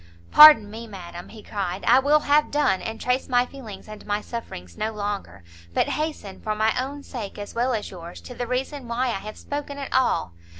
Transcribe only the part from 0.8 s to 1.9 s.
madam," he cried;